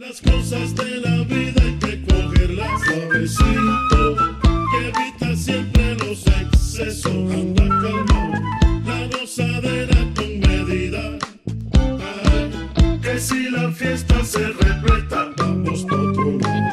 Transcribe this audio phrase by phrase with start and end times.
[0.00, 4.16] Las cosas de la vida hay que cogerlas suavecito,
[4.70, 7.12] que evita siempre los excesos.
[7.12, 8.40] Anda calmado,
[8.86, 11.18] la gozadera con medida.
[11.74, 16.70] Ay, que si la fiesta se repleta, vamos por otro lado.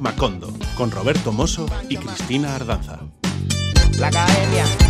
[0.00, 2.98] Macondo, con Roberto Mosso y Cristina Ardanza.
[4.00, 4.85] La academia.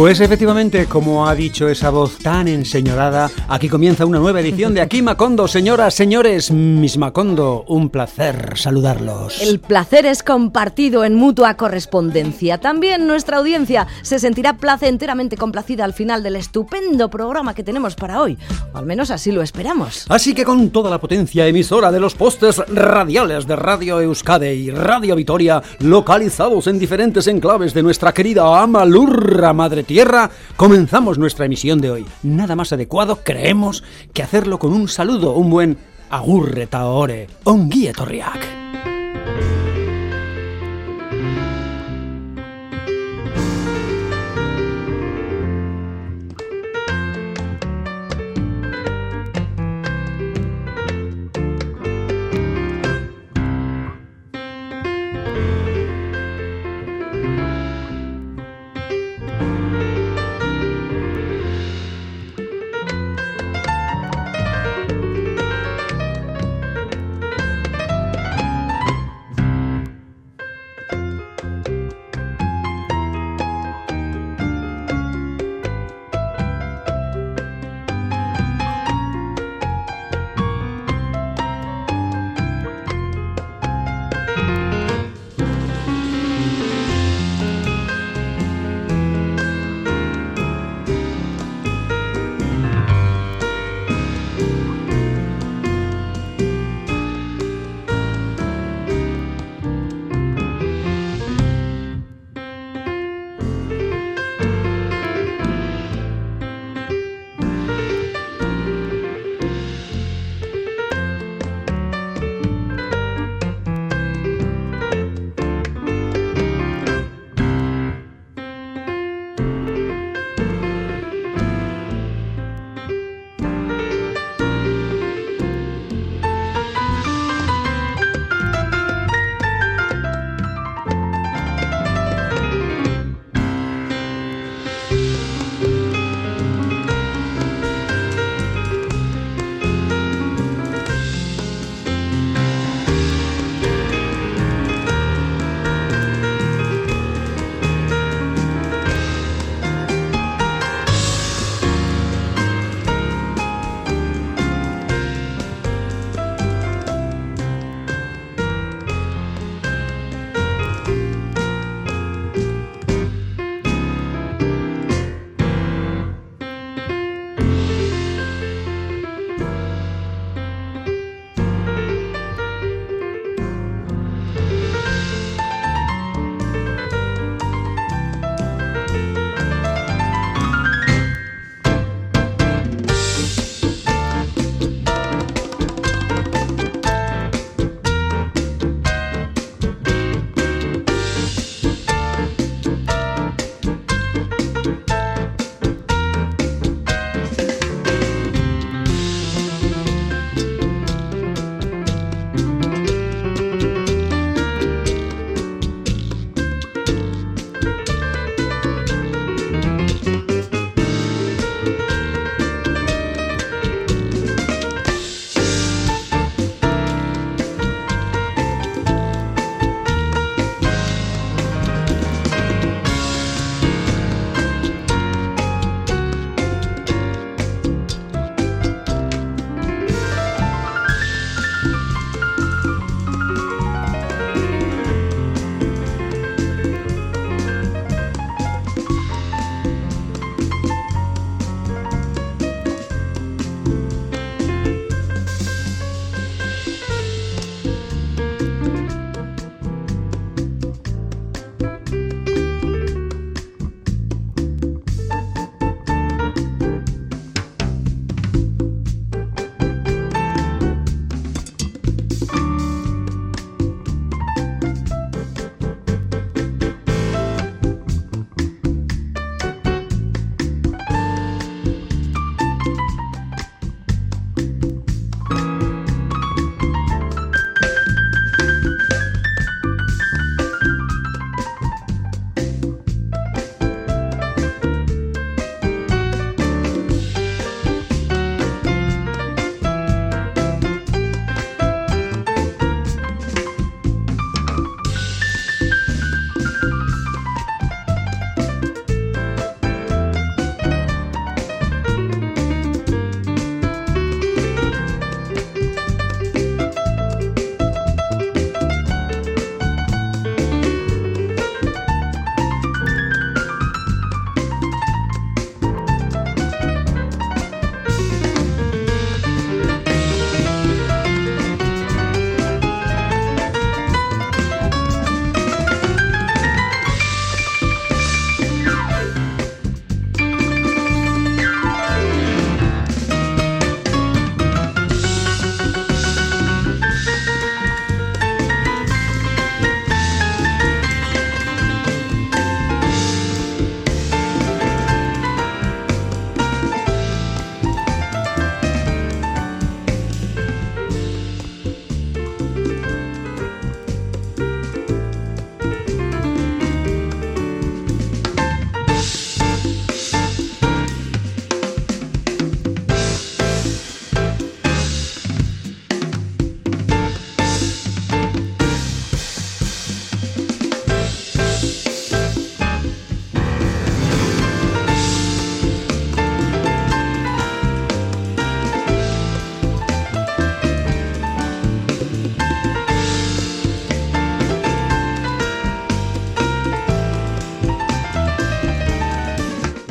[0.00, 4.80] Pues efectivamente, como ha dicho esa voz tan enseñorada, aquí comienza una nueva edición de
[4.80, 5.46] Aquí Macondo.
[5.46, 9.42] Señoras, señores, mis Macondo, un placer saludarlos.
[9.42, 12.56] El placer es compartido en mutua correspondencia.
[12.56, 18.22] También nuestra audiencia se sentirá placenteramente complacida al final del estupendo programa que tenemos para
[18.22, 18.38] hoy.
[18.72, 20.06] O al menos así lo esperamos.
[20.08, 24.70] Así que con toda la potencia emisora de los postes radiales de Radio Euskade y
[24.70, 31.80] Radio Vitoria, localizados en diferentes enclaves de nuestra querida Amalurra Madre Tierra, comenzamos nuestra emisión
[31.80, 32.06] de hoy.
[32.22, 33.82] Nada más adecuado, creemos,
[34.14, 35.78] que hacerlo con un saludo, un buen
[36.10, 38.46] agurre taore, onguie torriak.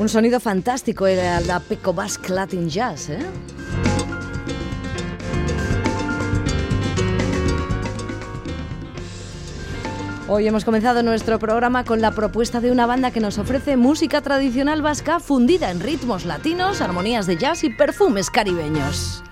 [0.10, 3.20] Un sonido fantástico era la Peco Basque Latin Jazz, ¿eh?
[10.28, 14.22] Hoy hemos comenzado nuestro programa con la propuesta de una banda que nos ofrece música
[14.22, 19.24] tradicional vasca fundida en ritmos latinos, armonías de jazz y perfumes caribeños.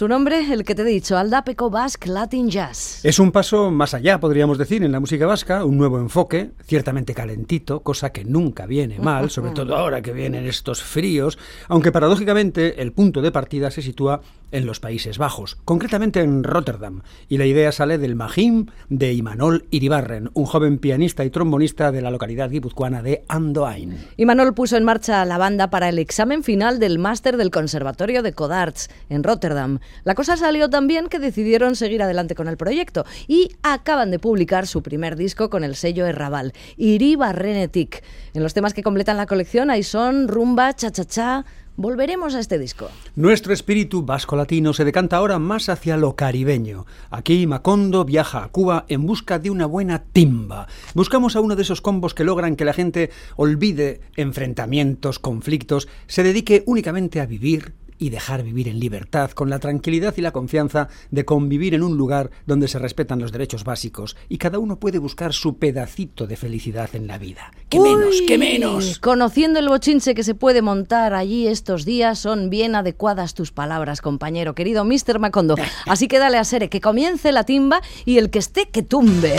[0.00, 3.04] Su nombre, el que te he dicho, Aldapeco Basque Latin Jazz.
[3.04, 7.12] Es un paso más allá, podríamos decir, en la música vasca, un nuevo enfoque, ciertamente
[7.12, 11.38] calentito, cosa que nunca viene mal, sobre todo ahora que vienen estos fríos,
[11.68, 17.02] aunque paradójicamente el punto de partida se sitúa en los Países Bajos, concretamente en Rotterdam,
[17.28, 22.02] y la idea sale del Mahim de Imanol Iribarren, un joven pianista y trombonista de
[22.02, 23.96] la localidad guipuzcoana de Andoain.
[24.16, 28.32] Imanol puso en marcha la banda para el examen final del máster del Conservatorio de
[28.32, 29.78] Codarts en Rotterdam.
[30.04, 34.18] La cosa salió tan bien que decidieron seguir adelante con el proyecto y acaban de
[34.18, 38.02] publicar su primer disco con el sello Errabal, Iribarrenetic.
[38.34, 41.44] En los temas que completan la colección hay son rumba, cha-cha-cha,
[41.80, 42.90] Volveremos a este disco.
[43.16, 46.84] Nuestro espíritu vasco-latino se decanta ahora más hacia lo caribeño.
[47.08, 50.66] Aquí Macondo viaja a Cuba en busca de una buena timba.
[50.92, 56.22] Buscamos a uno de esos combos que logran que la gente olvide enfrentamientos, conflictos, se
[56.22, 60.88] dedique únicamente a vivir, y dejar vivir en libertad, con la tranquilidad y la confianza
[61.12, 64.98] de convivir en un lugar donde se respetan los derechos básicos y cada uno puede
[64.98, 67.52] buscar su pedacito de felicidad en la vida.
[67.68, 68.98] ¡Qué menos, qué menos!
[68.98, 74.00] Conociendo el bochinche que se puede montar allí estos días, son bien adecuadas tus palabras,
[74.00, 75.18] compañero querido Mr.
[75.18, 75.54] Macondo.
[75.86, 79.36] Así que dale a Sere que comience la timba y el que esté que tumbe.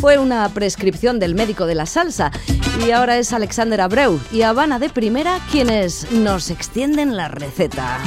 [0.00, 2.30] Fue una prescripción del médico de la salsa
[2.86, 7.98] y ahora es Alexander Abreu y Habana de Primera quienes nos extienden la receta.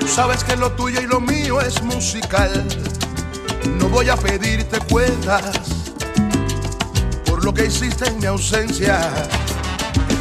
[0.00, 2.50] Tú sabes que lo tuyo y lo mío es musical.
[3.78, 5.52] No voy a pedirte cuentas
[7.26, 9.08] por lo que hiciste en mi ausencia.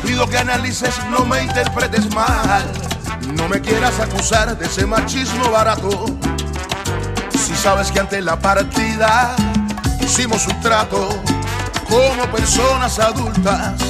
[0.03, 2.63] Pido que analices, no me interpretes mal.
[3.33, 6.05] No me quieras acusar de ese machismo barato.
[7.31, 9.35] Si sabes que ante la partida
[10.01, 11.09] hicimos un trato
[11.87, 13.81] como personas adultas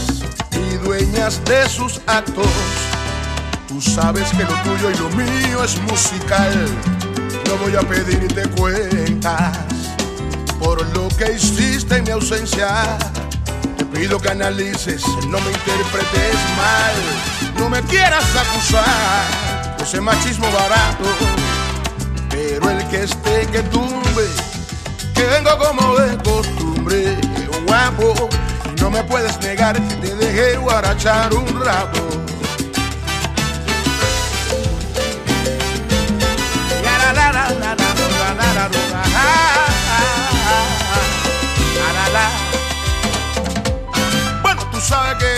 [0.54, 2.48] y dueñas de sus actos.
[3.68, 6.68] Tú sabes que lo tuyo y lo mío es musical.
[7.46, 9.58] No voy a pedirte cuentas
[10.60, 12.98] por lo que hiciste en mi ausencia.
[14.00, 17.58] Pido que analices, no me interpretes mal.
[17.58, 21.04] No me quieras acusar de ese machismo barato.
[22.30, 24.26] Pero el que esté que tumbe,
[25.14, 27.18] que vengo como de costumbre,
[27.68, 28.30] guapo.
[28.74, 32.10] Y no me puedes negar te dejé guarachar un rato.
[44.90, 45.36] Sabes que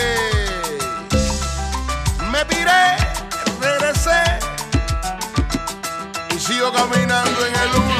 [2.32, 2.96] me piré,
[3.60, 4.22] regresé
[6.34, 7.91] y sigo caminando en el uno.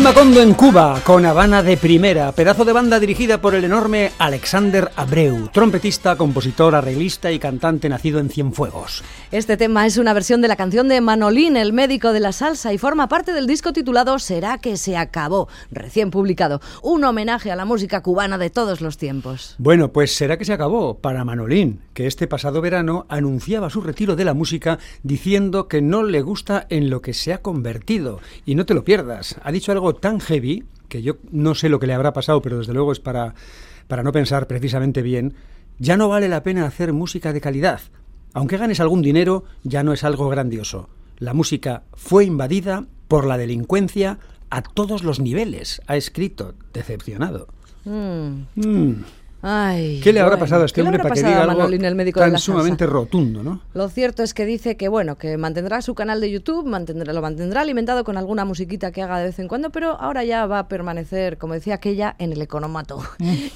[0.00, 4.90] Macondo en Cuba, con Habana de Primera, pedazo de banda dirigida por el enorme Alexander
[4.96, 9.04] Abreu, trompetista, compositor, arreglista y cantante nacido en Cienfuegos.
[9.30, 12.72] Este tema es una versión de la canción de Manolín, el médico de la salsa,
[12.72, 17.56] y forma parte del disco titulado Será que se acabó, recién publicado, un homenaje a
[17.56, 19.54] la música cubana de todos los tiempos.
[19.58, 24.16] Bueno, pues será que se acabó para Manolín, que este pasado verano anunciaba su retiro
[24.16, 28.20] de la música diciendo que no le gusta en lo que se ha convertido.
[28.46, 31.80] Y no te lo pierdas, ha dicho algo tan heavy que yo no sé lo
[31.80, 33.34] que le habrá pasado, pero desde luego es para,
[33.88, 35.34] para no pensar precisamente bien.
[35.78, 37.80] Ya no vale la pena hacer música de calidad.
[38.34, 40.88] Aunque ganes algún dinero, ya no es algo grandioso.
[41.18, 44.18] La música fue invadida por la delincuencia
[44.50, 47.48] a todos los niveles, ha escrito, decepcionado.
[47.84, 48.46] Mm.
[48.54, 49.04] Mm.
[49.44, 51.64] Ay, ¿Qué le habrá bueno, pasado a este ¿qué le hombre para que diga algo
[51.64, 53.60] el médico tan sumamente rotundo, ¿no?
[53.74, 57.20] Lo cierto es que dice que bueno, que mantendrá su canal de YouTube, mantendrá, lo
[57.22, 60.60] mantendrá alimentado con alguna musiquita que haga de vez en cuando, pero ahora ya va
[60.60, 63.02] a permanecer, como decía aquella, en el economato,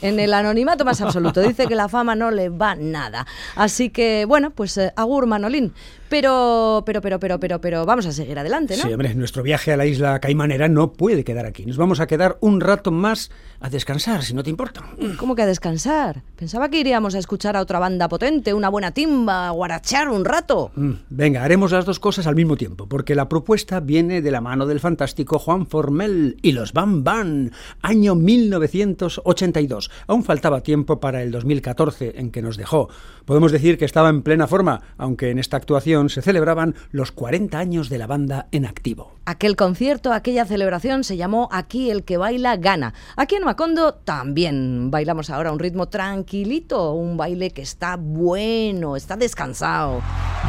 [0.02, 1.40] en el anonimato más absoluto.
[1.40, 3.24] Dice que la fama no le va nada.
[3.54, 5.72] Así que bueno, pues eh, agur Manolín.
[6.08, 8.82] Pero, pero, pero, pero, pero, pero vamos a seguir adelante, ¿no?
[8.82, 11.66] Sí, hombre, nuestro viaje a la isla Caimanera no puede quedar aquí.
[11.66, 14.84] Nos vamos a quedar un rato más a descansar, si no te importa.
[15.18, 16.22] ¿Cómo que a descansar?
[16.36, 20.24] Pensaba que iríamos a escuchar a otra banda potente, una buena timba, a guarachar un
[20.24, 20.70] rato.
[20.76, 24.40] Mm, Venga, haremos las dos cosas al mismo tiempo, porque la propuesta viene de la
[24.40, 29.90] mano del fantástico Juan Formel y los Van Van, año 1982.
[30.06, 32.88] Aún faltaba tiempo para el 2014 en que nos dejó.
[33.24, 37.58] Podemos decir que estaba en plena forma, aunque en esta actuación se celebraban los 40
[37.58, 39.14] años de la banda en activo.
[39.24, 42.94] Aquel concierto, aquella celebración se llamó Aquí el que baila gana.
[43.16, 49.16] Aquí en Macondo también bailamos ahora un ritmo tranquilito, un baile que está bueno, está
[49.16, 50.02] descansado.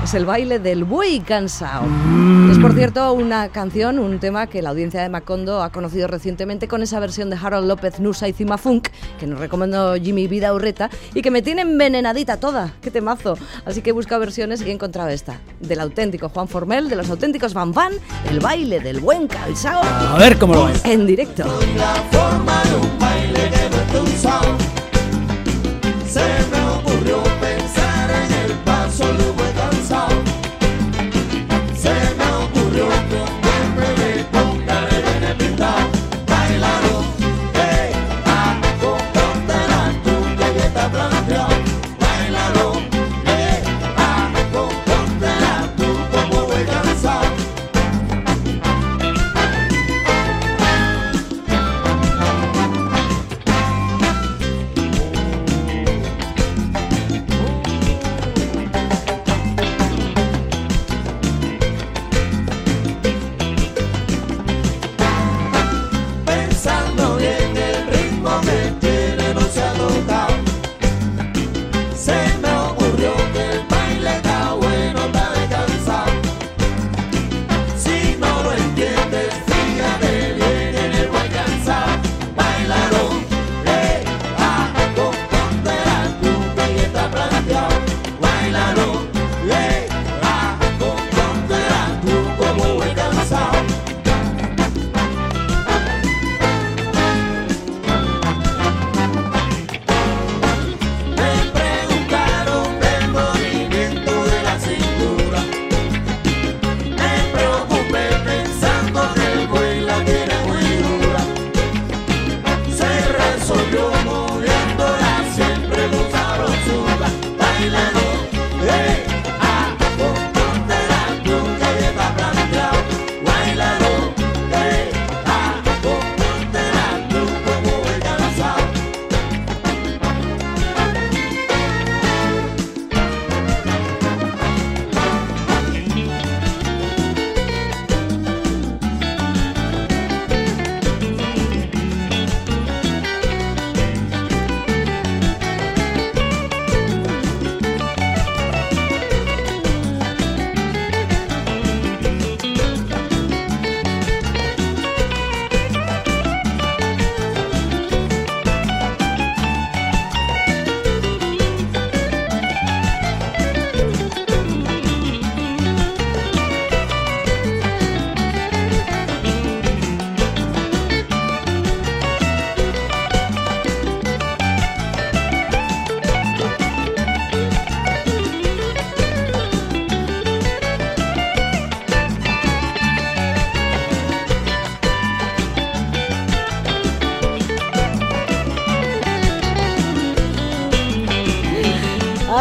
[0.04, 1.84] Es el baile del buey cansado.
[2.50, 6.70] Es por cierto una canción, un tema que la audiencia de Macondo ha conocido recientemente
[6.70, 8.88] con esa versión de Harold López Nusa y Cima Funk
[9.20, 12.72] que nos recomendó Jimmy Vida Urreta y que me tiene envenenadita toda.
[12.82, 13.38] ¡Qué temazo!
[13.66, 17.10] Así que he buscado versiones y he encontrado esta, del auténtico Juan Formel, de los
[17.10, 17.92] auténticos Van Van,
[18.30, 20.80] el baile del buen calzao A ver cómo lo baila.
[20.86, 21.44] en directo.
[21.75, 21.96] la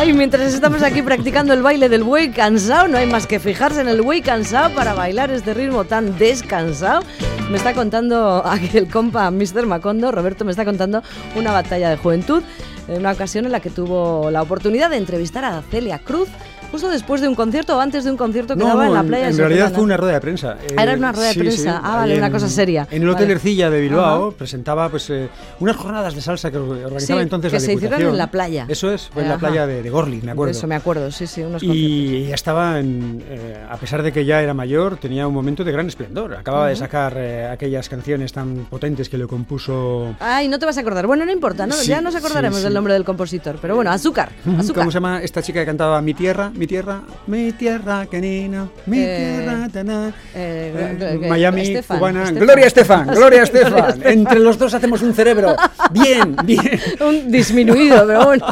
[0.07, 3.81] Ay, mientras estamos aquí practicando el baile del buey cansado, no hay más que fijarse
[3.81, 7.03] en el buey cansado para bailar este ritmo tan descansado.
[7.51, 9.66] Me está contando aquí el compa Mr.
[9.66, 11.03] Macondo, Roberto me está contando
[11.35, 12.45] una batalla de juventud,
[12.87, 16.29] en una ocasión en la que tuvo la oportunidad de entrevistar a Celia Cruz
[16.70, 19.29] justo después de un concierto o antes de un concierto que daba en la playa.
[19.29, 20.57] en de realidad fue una rueda de prensa.
[20.76, 21.57] Ah, era una rueda de sí, prensa.
[21.62, 22.87] sí, Ah, vale, ahí una en- cosa seria.
[22.90, 23.33] En el Hotel Vale.
[23.35, 24.37] Ercilla de Bilbao Ajá.
[24.37, 25.29] presentaba pues eh,
[25.61, 28.66] unas jornadas de salsa que organizaba Sí, entonces que la se hicieron en la playa.
[28.68, 29.46] Eso es, fue en la Ajá.
[29.48, 30.52] playa de, de Gorli, me acuerdo.
[30.52, 31.76] De eso me acuerdo, sí, sí, unos conciertos.
[31.76, 35.64] Y ya estaba, en, eh, a pesar de que ya era mayor, tenía un momento
[35.64, 36.35] de gran esplendor.
[36.35, 40.14] Acababa de sacar eh, aquellas canciones tan potentes que le compuso...
[40.20, 41.07] Ay, no te vas a acordar.
[41.07, 41.74] Bueno, no importa, ¿no?
[41.83, 43.59] Ya nos acordaremos del nombre del compositor.
[43.61, 44.31] Pero bueno, azúcar.
[44.59, 44.83] azúcar.
[44.83, 48.99] ¿Cómo se llama esta chica que cantaba Mi tierra, mi tierra, mi tierra, canina, mi
[49.01, 52.23] Eh, tierra, taná, eh, Miami, Estefan, cubana.
[52.25, 52.40] Estefan.
[52.47, 54.03] Gloria Estefan, Gloria Estefan.
[54.05, 55.55] Entre los dos hacemos un cerebro.
[55.90, 56.81] Bien, bien.
[57.01, 58.47] Un disminuido, pero bueno.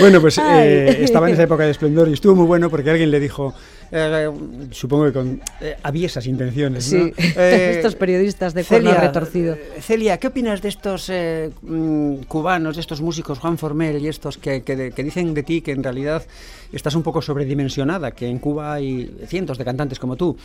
[0.00, 3.10] Bueno, pues eh, estaba en esa época de esplendor y estuvo muy bueno porque alguien
[3.10, 3.54] le dijo,
[3.92, 4.30] eh,
[4.70, 7.04] supongo que con eh, aviesas intenciones, ¿no?
[7.04, 9.54] Sí, Eh, estos periodistas de cuerno retorcido.
[9.54, 14.08] eh, Celia, ¿qué opinas de estos eh, mm, cubanos, de estos músicos, Juan Formel y
[14.08, 16.24] estos que, que dicen de ti que en realidad
[16.72, 20.36] estás un poco sobredimensionada, que en Cuba hay cientos de cantantes como tú?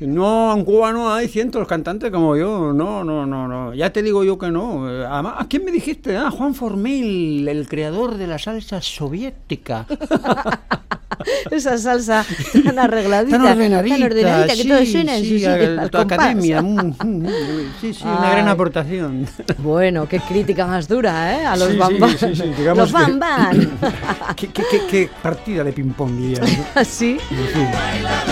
[0.00, 2.72] No, en Cuba no hay cientos de cantantes como yo.
[2.72, 3.74] No, no, no, no.
[3.74, 4.86] Ya te digo yo que no.
[4.86, 6.16] Además, ¿a quién me dijiste?
[6.16, 9.86] Ah, Juan Formel, el creador de la salsa soviética.
[11.50, 12.24] Esa salsa
[12.64, 13.36] tan arregladita.
[13.36, 16.62] Tan ordenadita, tan ordenadita, que sí, todo suena en su sí, a- tu academia.
[16.62, 17.26] mm, mm, mm,
[17.78, 18.52] sí, sí, una gran Ay.
[18.52, 19.26] aportación.
[19.58, 21.44] Bueno, qué crítica más dura, ¿eh?
[21.44, 22.10] A los Sí, sí, bambán.
[22.18, 22.42] sí, sí,
[22.74, 23.70] los que- bambán.
[24.36, 26.42] ¿Qué, qué, qué- qué partida de ping-pong diría.
[26.86, 27.18] fin.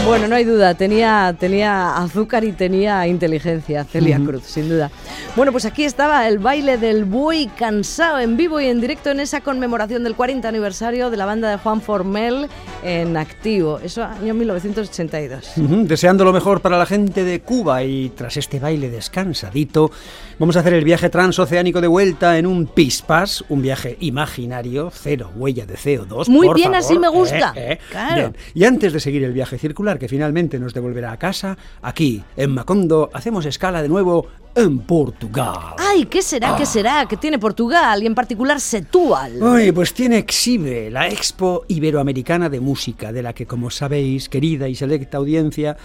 [0.07, 4.90] Bueno, no hay duda, tenía, tenía azúcar y tenía inteligencia, Celia Cruz, sin duda.
[5.37, 9.21] Bueno, pues aquí estaba el baile del buey cansado en vivo y en directo en
[9.21, 12.49] esa conmemoración del 40 aniversario de la banda de Juan Formel
[12.83, 13.79] en activo.
[13.79, 15.53] Eso año 1982.
[15.57, 19.90] Ujú, Deseando lo mejor para la gente de Cuba y tras este baile descansadito,
[20.38, 25.31] vamos a hacer el viaje transoceánico de vuelta en un Pispas, un viaje imaginario, cero
[25.37, 26.29] huella de CO2.
[26.29, 26.79] Muy por bien, favor.
[26.85, 27.53] así me gusta.
[27.57, 27.79] Eh, eh.
[27.90, 28.14] Claro.
[28.14, 28.37] Bien.
[28.55, 32.53] Y antes de seguir el viaje circular que finalmente nos devolverá a casa, aquí en
[32.53, 35.74] Macondo hacemos escala de nuevo en Portugal.
[35.79, 36.57] Ay, ¿qué será?
[36.57, 37.07] ¿Qué será?
[37.07, 39.38] ¿Qué tiene Portugal y en particular Setúbal?
[39.42, 44.68] Ay, pues tiene Exhibe, la Expo Iberoamericana de Música, de la que, como sabéis, querida
[44.68, 45.77] y selecta audiencia,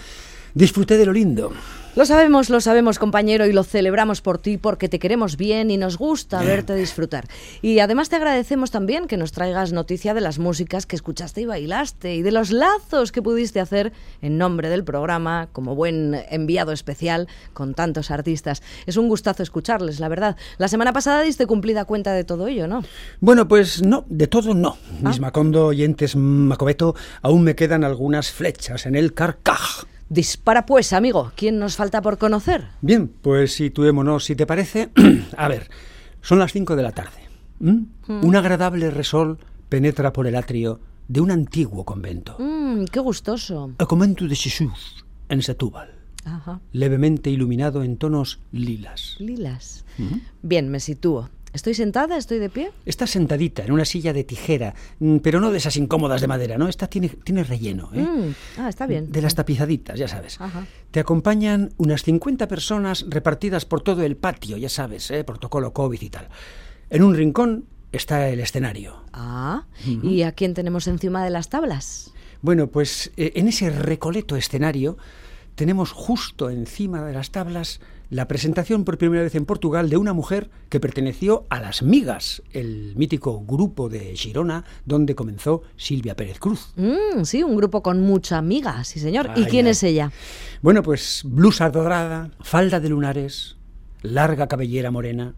[0.54, 1.54] disfruté de lo lindo.
[1.96, 5.78] Lo sabemos, lo sabemos, compañero, y lo celebramos por ti porque te queremos bien y
[5.78, 7.28] nos gusta verte disfrutar.
[7.62, 11.46] Y además te agradecemos también que nos traigas noticia de las músicas que escuchaste y
[11.46, 16.72] bailaste y de los lazos que pudiste hacer en nombre del programa como buen enviado
[16.72, 18.64] especial con tantos artistas.
[18.88, 20.36] Es un gustazo escucharles, la verdad.
[20.58, 22.84] La semana pasada diste cumplida cuenta de todo ello, ¿no?
[23.20, 24.78] Bueno, pues no, de todo no.
[25.04, 25.10] Ah.
[25.10, 29.93] Mis Macondo oyentes Macobeto, aún me quedan algunas flechas en el carcaj.
[30.10, 31.32] Dispara pues, amigo.
[31.36, 32.68] ¿Quién nos falta por conocer?
[32.82, 34.90] Bien, pues situémonos, si te parece.
[35.38, 35.70] a ver,
[36.22, 37.20] son las 5 de la tarde.
[37.62, 37.86] ¿m?
[38.08, 39.40] Un agradable resol
[39.70, 42.36] penetra por el atrio de un antiguo convento.
[42.40, 43.72] Mmm, qué gustoso.
[43.78, 45.90] El convento de Jesús, en Setúbal,
[46.26, 46.60] Ajá.
[46.72, 49.16] levemente iluminado en tonos lilas.
[49.20, 49.86] Lilas.
[50.42, 51.30] Bien, me sitúo.
[51.54, 52.18] ¿Estoy sentada?
[52.18, 52.72] ¿Estoy de pie?
[52.86, 56.58] Está sentadita en una silla de tijera, mm, pero no de esas incómodas de madera,
[56.58, 56.68] ¿no?
[56.68, 58.02] Esta tiene, tiene relleno, ¿eh?
[58.02, 59.12] Mm, Ah, está bien.
[59.12, 60.42] De las tapizaditas, ya sabes.
[60.42, 60.66] Ajá.
[60.90, 65.24] Te acompañan unas 50 personas repartidas por todo el patio, ya sabes, ¿eh?
[65.24, 66.28] protocolo COVID y tal.
[66.90, 69.04] En un rincón está el escenario.
[69.14, 72.12] Ah, ¿y a quién tenemos encima de las tablas?
[72.42, 74.98] Bueno, pues eh, en ese recoleto escenario
[75.56, 80.14] tenemos justo encima de las tablas la presentación por primera vez en Portugal de una
[80.14, 86.40] mujer que perteneció a Las Migas, el mítico grupo de Girona donde comenzó Silvia Pérez
[86.40, 86.74] Cruz.
[86.76, 89.32] Mm, sí, un grupo con mucha amiga, sí señor.
[89.36, 89.72] ¿Y quién ay.
[89.72, 90.12] es ella?
[90.62, 93.58] Bueno, pues blusa dorada, falda de lunares,
[94.02, 95.36] larga cabellera morena.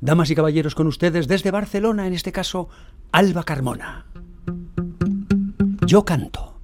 [0.00, 2.68] Damas y caballeros, con ustedes desde Barcelona, en este caso,
[3.12, 4.06] Alba Carmona.
[5.86, 6.55] Yo canto.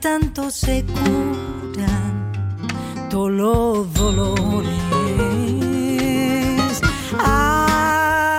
[0.00, 2.32] Cantando se curan
[3.10, 4.70] todos los dolores.
[7.18, 8.38] Ay,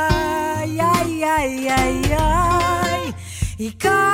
[0.79, 3.15] ay, ay, ay, ay.
[3.59, 4.10] Y canta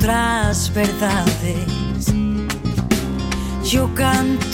[0.00, 2.06] otras verdades.
[3.62, 4.49] Yo canto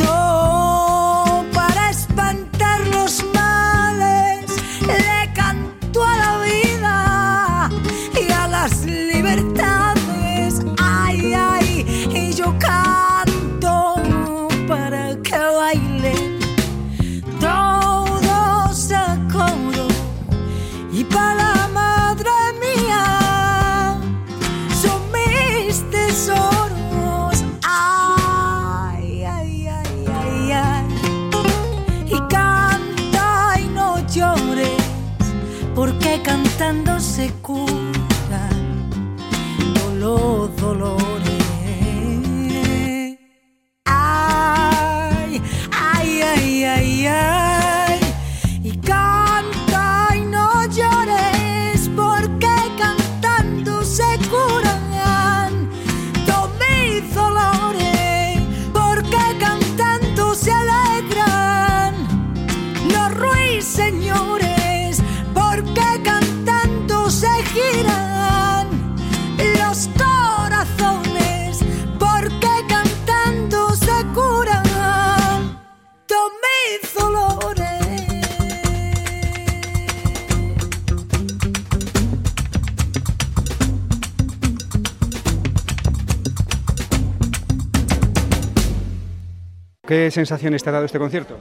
[90.16, 91.37] sensaciones te ha dado este concierto?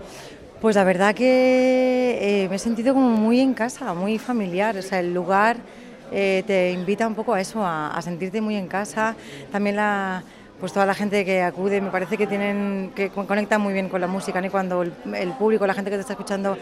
[0.61, 4.77] Pues la verdad que eh, me he sentido como muy en casa, muy familiar.
[4.77, 5.57] O sea, el lugar
[6.11, 9.15] eh, te invita un poco a eso, a, sentirte muy en casa.
[9.51, 10.23] También la,
[10.59, 13.89] pues toda la gente que acude, me parece que tienen que con- conectan muy bien
[13.89, 14.43] con la música.
[14.45, 16.57] Y cuando el, público, la gente que te está escuchando,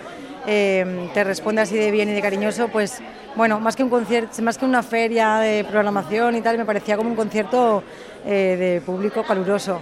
[0.47, 2.99] eh, te responde así de bien y de cariñoso, pues
[3.35, 6.97] bueno, más que un concierto, más que una feria de programación y tal, me parecía
[6.97, 7.83] como un concierto
[8.25, 9.79] eh, de público caluroso.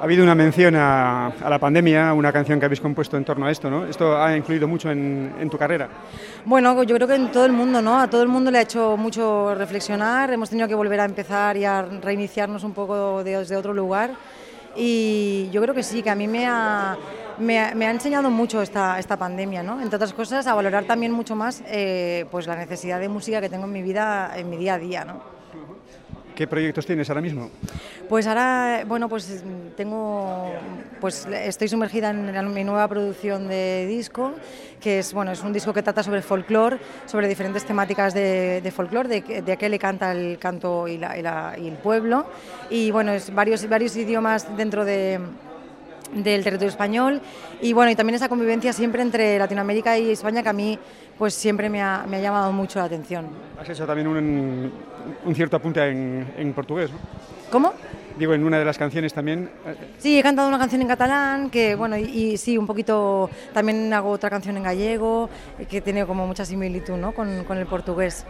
[0.00, 3.44] Ha habido una mención a, a la pandemia, una canción que habéis compuesto en torno
[3.44, 3.84] a esto, ¿no?
[3.84, 5.88] Esto ha influido mucho en, en tu carrera.
[6.46, 8.00] Bueno, yo creo que en todo el mundo, ¿no?
[8.00, 11.58] A todo el mundo le ha hecho mucho reflexionar, hemos tenido que volver a empezar
[11.58, 14.12] y a reiniciarnos un poco de- desde otro lugar.
[14.74, 16.96] Y yo creo que sí, que a mí me ha,
[17.38, 19.82] me ha, me ha enseñado mucho esta, esta pandemia, ¿no?
[19.82, 23.50] Entre otras cosas, a valorar también mucho más eh, pues la necesidad de música que
[23.50, 25.39] tengo en mi vida, en mi día a día, ¿no?
[26.40, 27.50] ¿Qué proyectos tienes ahora mismo?
[28.08, 30.50] Pues ahora, bueno, pues mm, tengo,
[30.98, 34.32] pues estoy sumergida en, mi nueva producción de disco,
[34.80, 38.70] que es, bueno, es un disco que trata sobre folclore, sobre diferentes temáticas de, de
[38.70, 41.74] folclore, de, de a qué le canta el canto y, la- y la- y el
[41.74, 42.24] pueblo,
[42.70, 45.20] y bueno, es varios, varios idiomas dentro de
[46.14, 47.20] del territorio español
[47.60, 50.78] y bueno y también esa convivencia siempre entre Latinoamérica y España que a mí
[51.18, 53.26] pues siempre me ha, me ha llamado mucho la atención.
[53.60, 54.72] Has hecho también un,
[55.24, 56.96] un cierto apunte en, en portugués, ¿no?
[57.50, 57.74] ¿Cómo?
[58.18, 59.50] Digo, en una de las canciones también.
[59.66, 63.28] eh, Sí, he cantado una canción en catalán, que bueno, y, y sí, un poquito,
[63.52, 65.28] también hago otra canción en gallego,
[65.68, 67.12] que tiene como mucha similitud ¿no?
[67.12, 68.24] con, con el portugués.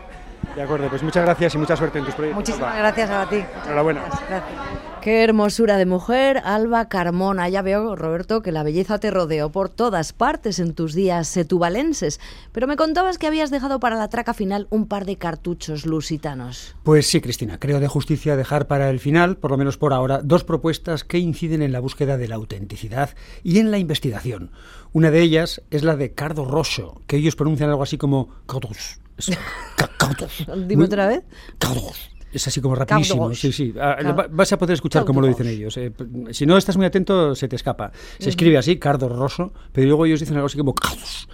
[0.55, 2.41] De acuerdo, pues muchas gracias y mucha suerte en tus proyectos.
[2.41, 2.79] Muchísimas Alba.
[2.79, 3.45] gracias a ti.
[3.65, 4.03] Enhorabuena.
[4.29, 4.91] Gracias.
[5.01, 7.49] Qué hermosura de mujer, Alba Carmona.
[7.49, 12.21] Ya veo, Roberto, que la belleza te rodeó por todas partes en tus días setuvalenses.
[12.53, 16.77] Pero me contabas que habías dejado para la traca final un par de cartuchos lusitanos.
[16.83, 20.21] Pues sí, Cristina, creo de justicia dejar para el final, por lo menos por ahora,
[20.23, 23.11] dos propuestas que inciden en la búsqueda de la autenticidad
[23.43, 24.51] y en la investigación.
[24.93, 29.01] Una de ellas es la de Cardo Rosso, que ellos pronuncian algo así como Cardos.
[29.29, 29.39] Es.
[30.67, 31.23] Dime otra vez.
[31.59, 32.11] Cardos.
[32.33, 33.75] Es así como rapidísimo, sí, sí.
[33.81, 35.77] Ah, vas a poder escuchar cómo lo dicen ellos.
[35.77, 35.93] eh.
[36.31, 37.91] Si no estás muy atento, se te escapa.
[38.21, 41.29] Se escribe así, Cardo Rosso, pero luego ellos dicen algo así como Cardos.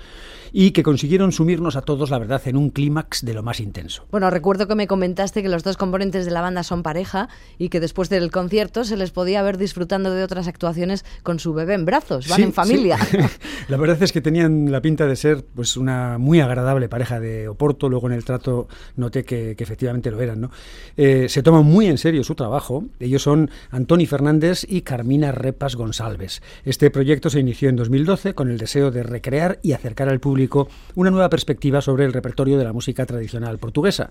[0.59, 4.07] Y que consiguieron sumirnos a todos, la verdad, en un clímax de lo más intenso.
[4.11, 7.69] Bueno, recuerdo que me comentaste que los dos componentes de la banda son pareja y
[7.69, 11.75] que después del concierto se les podía ver disfrutando de otras actuaciones con su bebé
[11.75, 12.27] en brazos.
[12.29, 12.97] Van Sí, en familia.
[12.97, 13.19] sí.
[13.69, 17.49] la verdad es que tenían la pinta de ser pues una muy agradable pareja de
[17.49, 17.91] Oporto.
[17.91, 18.67] Luego en el trato
[18.97, 20.41] noté que, que efectivamente lo eran.
[20.41, 20.51] ¿no?
[20.97, 22.83] Eh, se toman muy en serio su trabajo.
[22.99, 26.41] Ellos son Antoni Fernández y Carmina Repas González.
[26.65, 30.46] Este proyecto se inició en 2012 con el deseo de recrear y acercar al público
[30.95, 34.11] una nueva perspectiva sobre el repertorio de la música tradicional portuguesa.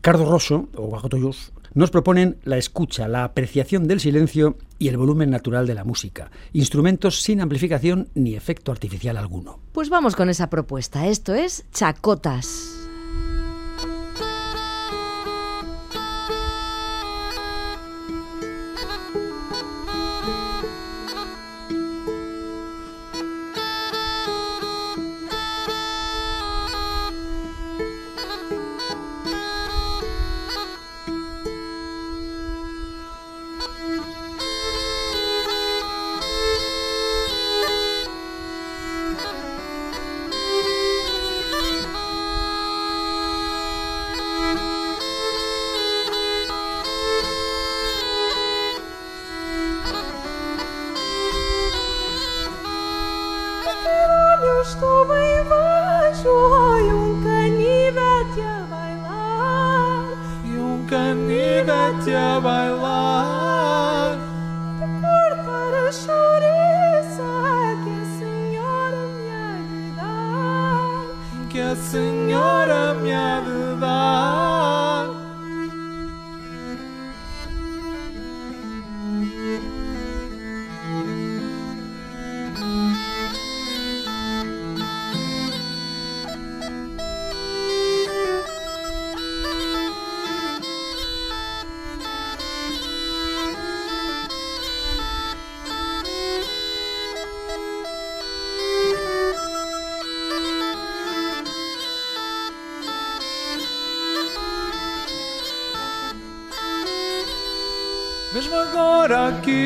[0.00, 5.30] Cardo Rosso, o Guagotoyos, nos proponen la escucha, la apreciación del silencio y el volumen
[5.30, 9.60] natural de la música, instrumentos sin amplificación ni efecto artificial alguno.
[9.72, 11.06] Pues vamos con esa propuesta.
[11.06, 12.85] Esto es Chacotas.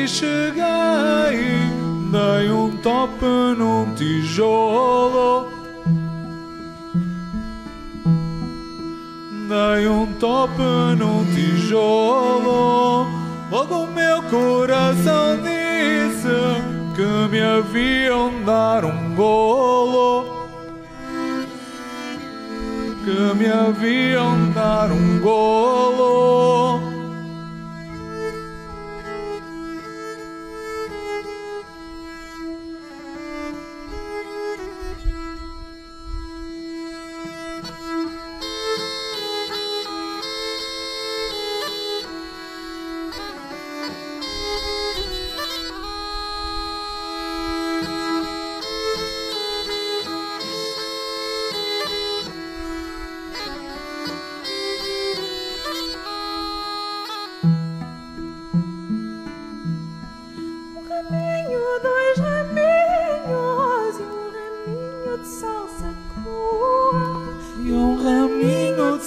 [0.07, 1.71] Cheguei
[2.11, 3.23] Dei um tope
[3.57, 5.47] num tijolo.
[9.47, 10.61] Dei um tope
[10.97, 13.07] num tijolo.
[13.49, 16.27] Logo o meu coração disse
[16.97, 20.49] Que me haviam dar um golo.
[23.05, 26.50] Que me haviam dar um golo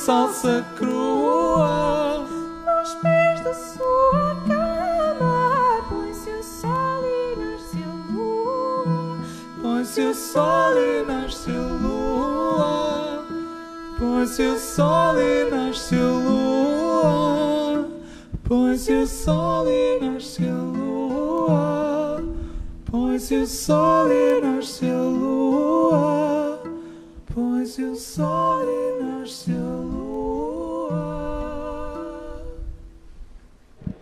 [0.05, 2.27] salsa crua.
[2.67, 9.15] Nos pés da sua cama Põe-se o sol e nasce a lua
[9.63, 13.27] Põe-se o sol e nasce a lua
[13.99, 17.87] Põe-se o sol e nasce a lua
[18.45, 22.23] Põe-se o sol e nasce a lua
[22.91, 24.94] Põe-se o sol e nasce a lua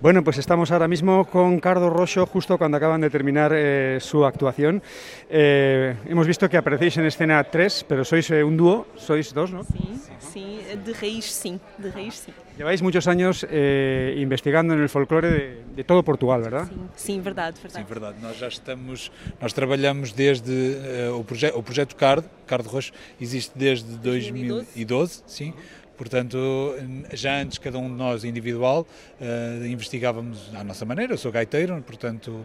[0.03, 4.25] Bueno, pues estamos ahora mismo con Cardo Rosso justo cuando acaban de terminar eh, su
[4.25, 4.83] actuación.
[5.31, 9.55] Eh, hemos visto que aparecéis en escena tres, pero sois eh, un dúo, sois dos,
[9.55, 9.63] ¿no?
[9.63, 12.35] Sim, de raiz sim, de raiz sim.
[12.59, 16.69] Lleváis muchos años eh, investigando en el folclore de, de todo Portugal, ¿verdad?
[16.97, 17.85] Sim, verdade, verdade.
[17.85, 18.17] Sim, verdade.
[18.21, 23.57] Nós já estamos, nós trabalhamos desde eh, o, proje o projeto CARD, CARD Roxo, existe
[23.57, 25.55] desde 2012, sim.
[26.03, 26.75] Portanto,
[27.13, 28.85] já antes cada um de nós individual
[29.21, 31.13] uh, investigávamos à nossa maneira.
[31.13, 32.45] Eu sou gaiteiro, portanto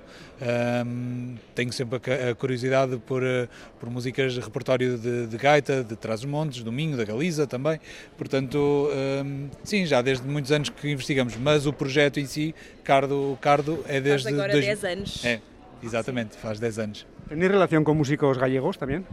[0.85, 5.95] um, tenho sempre a, curiosidade por, uh, por músicas de repertório de, de gaita, de
[5.95, 7.79] Trás-os-Montes, do Minho, da Galiza também.
[8.15, 8.91] Portanto,
[9.25, 12.53] um, sim, já desde muitos anos que investigamos, mas o projeto em si,
[12.83, 14.25] Cardo, Cardo é desde...
[14.25, 15.25] Faz agora dois- 10 anos.
[15.25, 15.39] É,
[15.81, 17.07] exatamente, faz 10 anos.
[17.27, 19.03] ¿Tenéis relación con músicos gallegos también?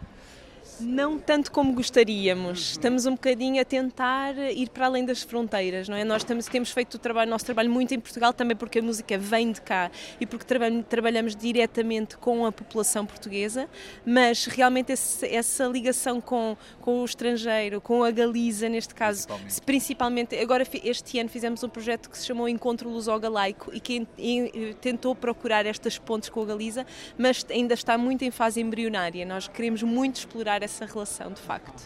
[0.81, 2.73] Não tanto como gostaríamos.
[2.73, 6.05] Estamos um bocadinho a tentar ir para além das fronteiras, não é?
[6.05, 9.17] Nós estamos, temos feito o trabalho, nosso trabalho muito em Portugal também porque a música
[9.17, 13.69] vem de cá e porque traba- trabalhamos diretamente com a população portuguesa,
[14.05, 19.63] mas realmente esse- essa ligação com, com o estrangeiro, com a Galiza neste caso, se
[19.63, 24.75] principalmente, agora este ano fizemos um projeto que se chamou Encontro Luso-Galaico e que em-
[24.81, 26.85] tentou procurar estas pontes com a Galiza,
[27.17, 29.25] mas ainda está muito em fase embrionária.
[29.25, 31.83] Nós queremos muito explorar essa relação, de facto.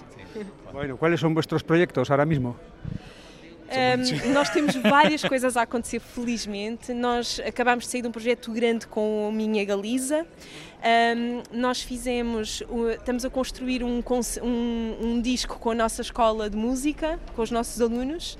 [0.72, 2.56] Bueno, ¿cuáles son vuestros proyectos ahora mismo?
[3.70, 6.94] Um, nós temos várias coisas a acontecer, felizmente.
[6.94, 10.26] Nós acabámos de sair de um projeto grande com a Minha Galiza.
[11.16, 12.62] Um, nós fizemos,
[12.96, 14.02] estamos a construir um,
[14.42, 18.38] um- um disco com a nossa escola de música, com os nossos alunos.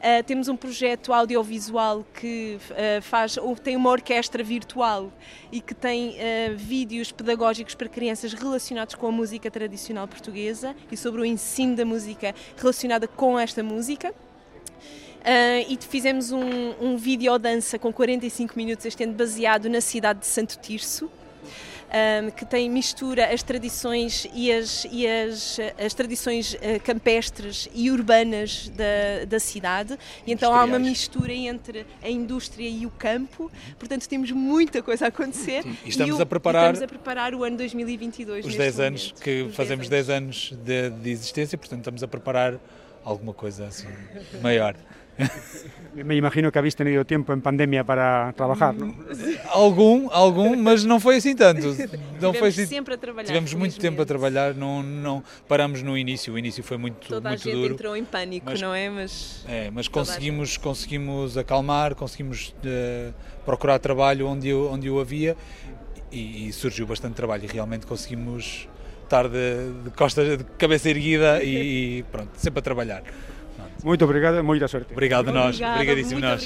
[0.00, 5.12] Uh, temos um projeto audiovisual que uh, faz, tem uma orquestra virtual
[5.52, 10.96] e que tem uh, vídeos pedagógicos para crianças relacionados com a música tradicional portuguesa e
[10.96, 14.14] sobre o ensino da música relacionada com esta música.
[15.22, 16.40] Ah, e fizemos um,
[16.80, 21.10] um videodança com 45 minutos este ano baseado na cidade de Santo Tirso.
[21.92, 27.90] Ahm, que tem mistura as tradições e as, e as, as tradições ah, campestres e
[27.90, 29.98] urbanas da, da cidade.
[30.26, 33.50] E então há uma mistura entre a indústria e o campo.
[33.78, 35.64] Portanto temos muita coisa a acontecer.
[35.84, 38.76] E estamos o- a preparar- e estamos a preparar o ano 2022 Os neste 10
[38.76, 38.88] momento.
[38.88, 42.54] anos, que Os fazemos 10 anos de, de existência, portanto estamos a preparar
[43.04, 43.88] alguma coisa assim
[44.42, 44.74] maior.
[45.92, 48.94] Me imagino que habéis tenido tiempo en pandemia para trabajar, ¿no?
[49.52, 51.66] Algum, algum, mas não foi assim tanto.
[52.20, 52.66] Não foi Tivemos assim.
[52.66, 56.34] sempre a trabalhar, Tivemos muito tempo a trabalhar, não, não paramos no início.
[56.34, 57.74] O início foi muito, toda a muito gente duro.
[57.74, 62.54] entrou em pânico mas- não é mas É, mas toda a conseguimos, conseguimos acalmar, conseguimos
[62.64, 63.10] eh,
[63.44, 65.34] procurar trabalho onde o, onde o havia
[66.12, 68.68] e, e surgiu bastante trabalho e realmente conseguimos
[69.04, 73.02] estar de, de costas, de cabeça erguida e, e pronto, sempre a trabalhar.
[73.82, 74.92] Muito obrigado e moita sorte.
[74.92, 76.38] Obrigado nós, obrigada.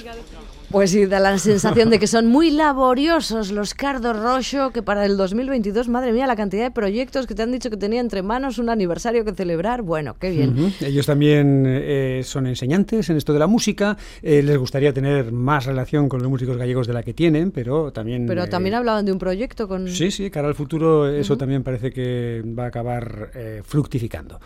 [0.71, 5.07] Pues sí, da la sensación de que son muy laboriosos los Cardo Rocho, que para
[5.07, 8.23] el 2022, madre mía, la cantidad de proyectos que te han dicho que tenía entre
[8.23, 10.75] manos, un aniversario que celebrar, bueno, qué bien.
[10.81, 13.97] Ellos también eh, son enseñantes en esto de la música.
[14.21, 17.93] eh, les gustaría tener más relación con los músicos gallegos de la que tienen, pero
[17.93, 18.27] también.
[18.27, 19.87] Pero eh, también hablaban de un proyecto con...
[19.87, 24.41] Sí, sí, cara al futuro, eso también parece que va a acabar eh, fructificando.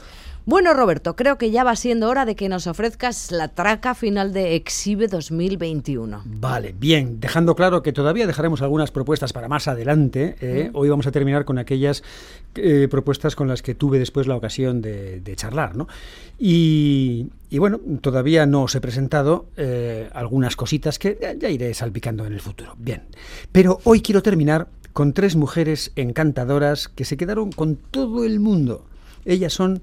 [0.48, 4.32] Bueno, Roberto, creo que ya va siendo hora de que nos ofrezcas la traca final
[4.32, 6.22] de Exhibe 2021.
[6.24, 11.06] Vale, bien, dejando claro que todavía dejaremos algunas propuestas para más adelante, eh, hoy vamos
[11.06, 12.02] a terminar con aquellas
[12.54, 15.86] eh, propuestas con las que tuve después la ocasión de, de charlar, ¿no?
[16.38, 21.74] Y, y bueno, todavía no os he presentado eh, algunas cositas que ya, ya iré
[21.74, 22.74] salpicando en el futuro.
[22.78, 23.02] Bien,
[23.52, 28.86] pero hoy quiero terminar con tres mujeres encantadoras que se quedaron con todo el mundo.
[29.26, 29.82] Ellas son...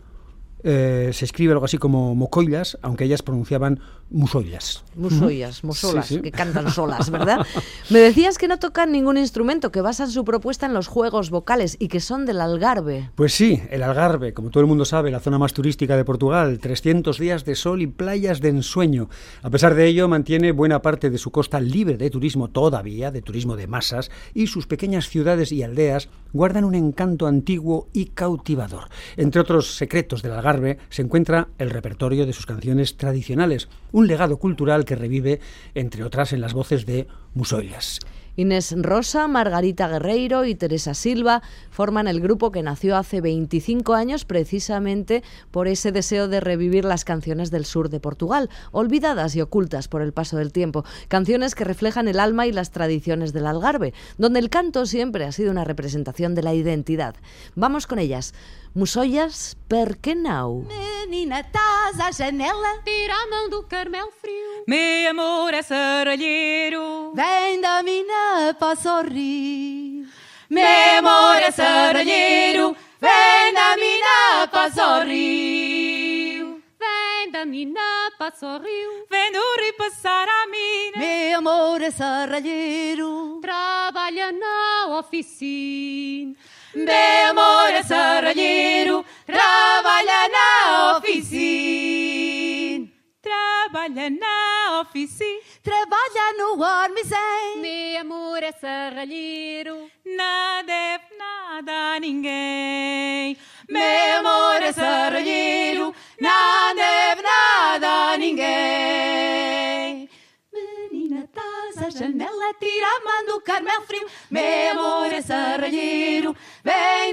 [0.67, 3.79] eh, se escribe algo así como mocoilas, aunque ellas pronunciaban
[4.09, 4.83] musoilas.
[4.95, 5.67] Musoyas, Ujú.
[5.67, 6.21] musolas, Sí, sí.
[6.21, 7.45] que cantan solas, ¿verdad?
[7.89, 11.75] Me decías que no tocan ningún instrumento, que basan su propuesta en los juegos vocales
[11.79, 13.09] y que son del Algarve.
[13.15, 16.59] Pues sí, el Algarve, como todo el mundo sabe, la zona más turística de Portugal,
[16.59, 19.09] 300 días de sol y playas de ensueño.
[19.41, 23.21] A pesar de ello, mantiene buena parte de su costa libre de turismo todavía, de
[23.21, 28.89] turismo de masas, y sus pequeñas ciudades y aldeas guardan un encanto antiguo y cautivador.
[29.17, 34.39] Entre otros secretos del Algarve se encuentra el repertorio de sus canciones tradicionales, un legado
[34.39, 35.39] cultural que revive,
[35.73, 38.01] entre otras, en las voces de Musoilas.
[38.35, 44.25] Inés Rosa, Margarita Guerreiro y Teresa Silva forman el grupo que nació hace 25 años
[44.25, 49.87] precisamente por ese deseo de revivir las canciones del sur de Portugal, olvidadas y ocultas
[49.87, 53.93] por el paso del tiempo, canciones que reflejan el alma y las tradiciones del Algarve,
[54.17, 57.15] donde el canto siempre ha sido una representación de la identidad.
[57.55, 58.33] Vamos con ellas.
[58.75, 60.65] Musoias per que nau?
[60.67, 62.81] Menina, estás à janela?
[62.83, 64.65] Tira a mão do Carmel frio.
[64.67, 67.13] Meu amor é serralheiro.
[67.15, 70.05] Vem da mina, passa o rio.
[70.49, 72.75] Meu amor é serralheiro.
[72.99, 76.61] Vem da mina, passa o rio.
[76.77, 79.05] Vem da mina, passa o rio.
[79.09, 80.97] Vem do rio passar a mina.
[80.97, 83.39] Meu amor é serralheiro.
[83.41, 86.35] Trabalha na oficina.
[86.75, 92.89] Amor é serralheiro, trabalha na oficina.
[93.21, 97.61] trabalha na oficina, trabalha no armazém.
[97.61, 103.37] Meu amor é serralheiro, não deve nada a ninguém.
[103.69, 110.09] Meu amor é serralheiro, não deve nada a ninguém.
[110.53, 114.07] Menina, estás à janela, tira a mão do Carmel frio.
[114.29, 116.35] Meu amor é serralheiro,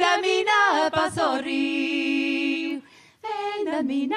[0.01, 1.43] da mina, passa o.
[1.43, 2.81] Vem
[3.67, 4.17] da mina,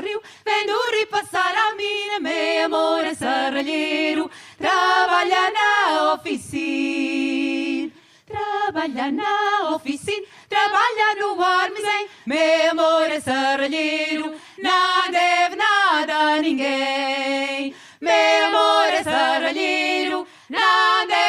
[0.00, 2.18] rio, vem do rio passar a mina.
[2.20, 4.28] Meu amor é serralheiro,
[4.58, 7.92] trabalha na oficina.
[8.26, 12.08] Trabalha na oficina, trabalha no armazém.
[12.26, 17.72] Meu amor é serralheiro, não deve nada a ninguém.
[18.00, 21.27] Meu amor é serralheiro, não deve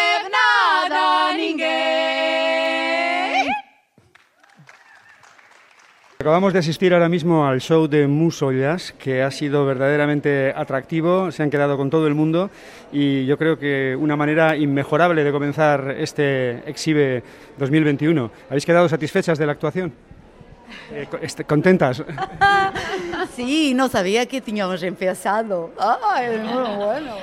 [6.22, 11.44] Acabamos de asistir ahora mismo al show de Musollas, que ha sido verdaderamente atractivo, se
[11.44, 12.52] han quedado con todo el mundo
[12.92, 17.24] y yo creo que una manera inmejorable de comenzar este Exhibe
[17.58, 18.32] 2021.
[18.50, 19.94] ¿Habéis quedado satisfechas de la actuación?
[20.92, 22.04] Eh, este- ¿Contentas?
[23.36, 25.72] Sí, no sabía que teníamos empezado.
[25.80, 27.16] Ah, es muy bueno.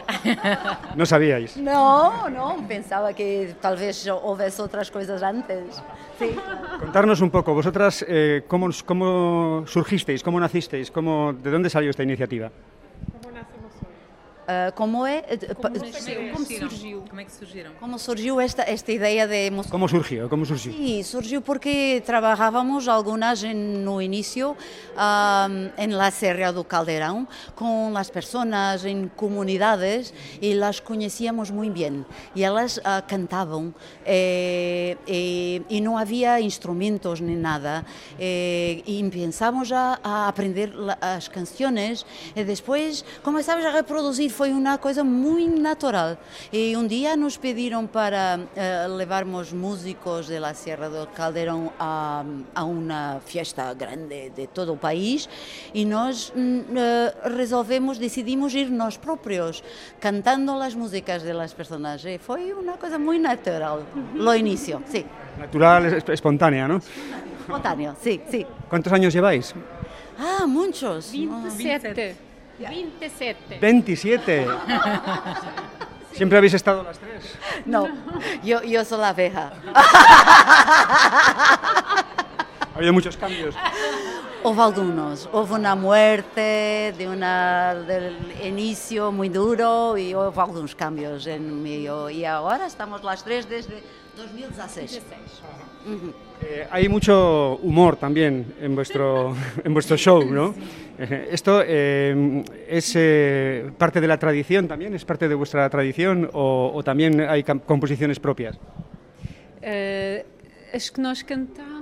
[0.94, 1.56] No sabíais.
[1.56, 5.82] No, no, pensaba que tal vez hubiese otras cosas antes.
[6.18, 6.34] Sí.
[6.80, 10.22] Contarnos un poco, vosotras, eh, ¿cómo, cómo surgisteis?
[10.22, 10.90] ¿Cómo nacisteis?
[10.90, 12.50] ¿Cómo, ¿De dónde salió esta iniciativa?
[14.48, 15.24] Ah, como é?
[15.28, 17.02] eh, pa- Como surgiu?
[17.08, 17.72] Como é que surgiram?
[17.80, 19.72] Como surgiu esta, esta ideia de música?
[19.72, 20.28] ¿Cómo surgió?
[20.28, 20.70] ¿Cómo surgió?
[20.72, 24.56] Sí, surgió porque trabajábamos algunas en no inicio
[24.96, 27.26] am, en la Serra do Calderón
[27.58, 33.74] con las personas en comunidades y las conocíamos muy bien y ellas ah, cantaban
[34.04, 37.84] eh, eh, y no había instrumentos ni nada
[38.18, 44.52] eh, y empezamos a, a aprender la- las canciones y después comenzamos a reproducir fue
[44.52, 46.18] una cosa muy natural
[46.52, 52.22] y un día nos pidieron para eh, llevarmos músicos de la Sierra del Calderón a,
[52.54, 55.26] a una fiesta grande de todo el país
[55.72, 59.64] y nos mm, eh, resolvemos, decidimos ir nós propios
[59.98, 62.04] cantando las músicas de las personas.
[62.04, 63.80] Y fue una cosa muy natural,
[64.14, 65.00] lo inicio, sí,
[65.38, 66.76] Natural, es- espontánea, ¿no?
[67.40, 68.44] espontáneo, sí, sí.
[68.68, 69.54] ¿Cuántos años lleváis?
[70.18, 71.12] Ah, muchos.
[71.12, 72.25] 27.
[72.58, 73.58] 27.
[73.60, 74.46] 27.
[76.12, 77.36] ¿Siempre habéis estado las tres?
[77.66, 77.88] No,
[78.42, 79.52] yo, yo soy la abeja.
[82.76, 83.54] Ha habido muchos cambios.
[84.42, 91.26] Hubo algunos, hubo una muerte de una, del inicio muy duro y hubo algunos cambios
[91.26, 92.08] en medio.
[92.08, 93.82] Y ahora estamos las tres desde
[94.16, 95.02] 2016.
[95.86, 96.12] Ujú.
[96.42, 100.54] Eh, hay mucho humor también en vuestro, en vuestro show, ¿no?
[100.98, 104.94] Eh, ¿Esto eh, es eh, parte de la tradición también?
[104.94, 108.58] ¿Es parte de vuestra tradición o, o también hay composiciones propias?
[109.62, 110.24] Eh,
[110.72, 111.75] as que nós cantamos,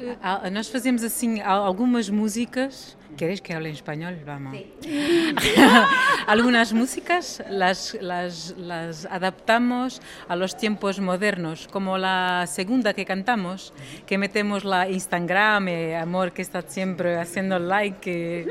[0.00, 2.96] eh, ah, nós fazemos assim al- algumas músicas.
[3.16, 4.14] ¿Queréis que hable en español?
[4.24, 4.54] Vamos.
[6.26, 13.72] Algunas músicas las, las, las adaptamos a los tiempos modernos, como la segunda que cantamos,
[14.06, 18.46] que metemos la Instagram, eh, Amor que está siempre haciendo like, que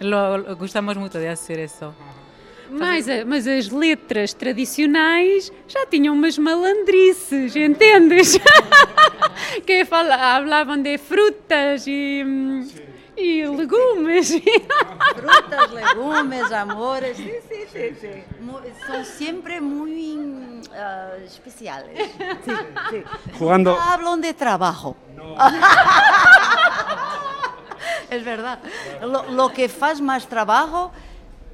[0.00, 1.94] lo, lo- gustamos mucho de hacer eso.
[2.72, 8.38] Mas, a- mas as letras tradicionais já tinham umas malandrices, entendes?
[9.66, 12.66] que fala, hablavam de frutas e, hum,
[13.16, 14.30] e legumes.
[15.14, 18.24] Frutas, legumes, amores, sí, sí, sí, sí.
[18.40, 22.10] Mu- Son siempre muy ah, especiales.
[22.44, 22.52] Sí,
[22.90, 23.04] sí.
[23.38, 24.96] Jugando- Nunca hablan de trabajo.
[28.10, 28.58] es verdad.
[29.02, 30.90] Lo, lo que faz más trabajo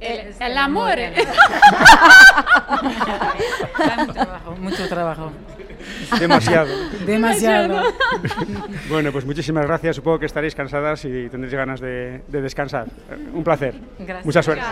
[0.00, 0.96] El, el amor.
[2.82, 5.32] mucho trabajo, mucho trabajo.
[6.20, 6.68] Demasiado.
[7.06, 7.82] Demasiado.
[8.88, 9.96] Bueno, pues muchísimas gracias.
[9.96, 12.86] Supongo que estaréis cansadas y tendréis ganas de, de descansar.
[13.34, 13.74] Un placer.
[13.98, 14.24] Gracias.
[14.24, 14.64] Mucha suerte.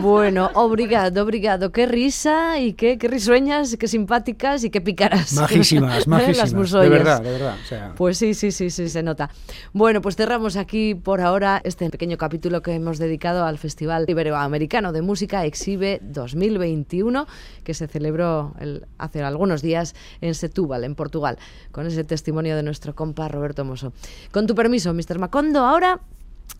[0.00, 1.72] Bueno, obrigado, obrigado.
[1.72, 5.32] Qué risa y qué, qué risueñas, qué simpáticas y qué picaras.
[5.34, 5.96] Majísimas, ¿Eh?
[5.98, 6.50] Las majísimas.
[6.50, 6.90] De musollas.
[6.90, 7.56] verdad, de verdad.
[7.62, 7.92] o sea.
[7.96, 9.30] Pues sí, sí, sí, sí, se nota.
[9.72, 14.92] Bueno, pues cerramos aquí por ahora este pequeño capítulo que hemos dedicado al Festival Iberoamericano
[14.92, 17.26] de Música Exhibe 2021,
[17.64, 21.38] que se celebró el- hace algunos días en Setúbal, en Portugal,
[21.72, 23.92] con ese testimonio de nuestro compa Roberto Mosso.
[24.32, 25.18] Con tu permiso, Mr.
[25.18, 26.00] Macondo, ahora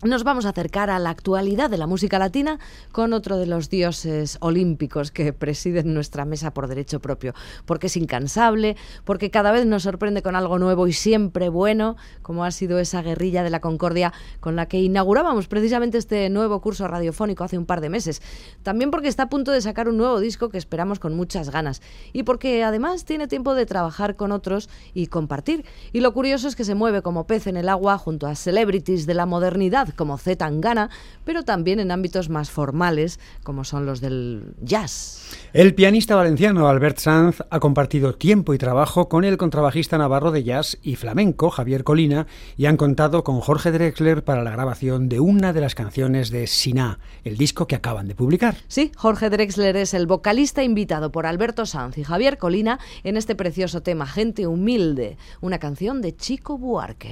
[0.02, 2.58] nos vamos a acercar a la actualidad de la música latina
[2.92, 7.32] con otro de los dioses olímpicos que presiden nuestra mesa por derecho propio,
[7.64, 12.44] porque es incansable, porque cada vez nos sorprende con algo nuevo y siempre bueno, como
[12.44, 16.86] ha sido esa guerrilla de la concordia con la que inaugurábamos precisamente este nuevo curso
[16.86, 18.20] radiofónico hace un par de meses.
[18.62, 21.80] También porque está a punto de sacar un nuevo disco que esperamos con muchas ganas
[22.12, 25.64] y porque además tiene tiempo de trabajar con otros y compartir.
[25.92, 29.06] Y lo curioso es que se mueve como pez en el agua junto a celebrities
[29.06, 30.90] de la modernidad como Z Tangana,
[31.24, 35.26] pero también en ámbitos más formales como son los del jazz.
[35.52, 40.44] El pianista valenciano Albert Sanz ha compartido tiempo y trabajo con el contrabajista navarro de
[40.44, 45.20] jazz y flamenco Javier Colina y han contado con Jorge Drexler para la grabación de
[45.20, 48.56] una de las canciones de Siná, el disco que acaban de publicar.
[48.68, 53.34] Sí, Jorge Drexler es el vocalista invitado por Alberto Sanz y Javier Colina en este
[53.34, 57.10] precioso tema Gente Humilde, una canción de Chico Buarque.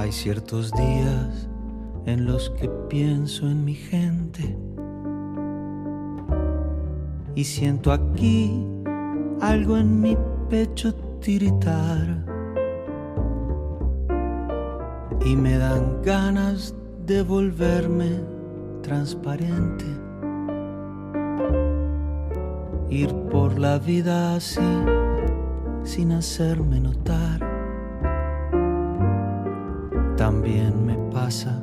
[0.00, 1.46] Hay ciertos días
[2.06, 4.56] en los que pienso en mi gente.
[7.34, 8.66] Y siento aquí
[9.42, 10.16] algo en mi
[10.48, 12.24] pecho tiritar.
[15.22, 16.74] Y me dan ganas
[17.04, 18.22] de volverme
[18.80, 19.84] transparente,
[22.88, 24.62] ir por la vida así
[25.84, 27.49] sin hacerme notar.
[30.50, 31.62] También me pasa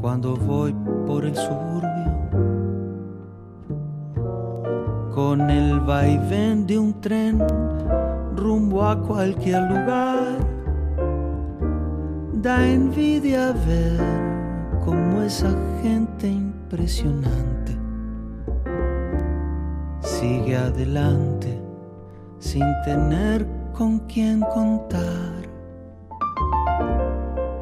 [0.00, 0.74] cuando voy
[1.06, 2.10] por el suburbio
[5.14, 7.38] con el vaivén de un tren
[8.34, 10.38] rumbo a cualquier lugar.
[12.32, 14.00] Da envidia ver
[14.84, 17.78] cómo esa gente impresionante
[20.00, 21.62] sigue adelante
[22.40, 25.39] sin tener con quién contar.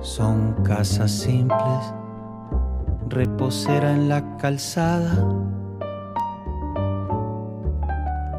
[0.09, 1.94] Son casas simples,
[3.11, 5.12] reposera en la calzada.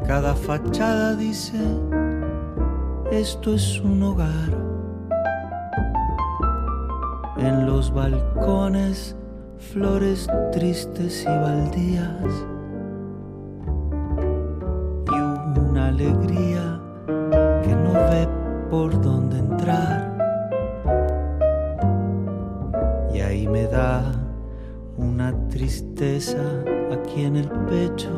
[0.04, 1.60] Cada fachada dice,
[3.12, 4.50] esto es un hogar.
[7.38, 9.14] En los balcones,
[9.56, 12.49] flores tristes y baldías.
[26.00, 28.08] Aquí en el pecho,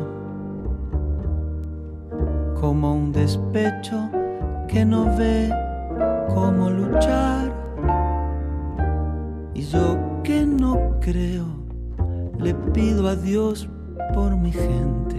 [2.61, 4.09] como un despecho
[4.69, 5.51] que no ve
[6.33, 7.51] cómo luchar.
[9.53, 11.45] Y yo que no creo,
[12.39, 13.67] le pido a Dios
[14.13, 15.17] por mi gente.